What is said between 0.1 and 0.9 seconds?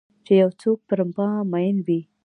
چې یو څوک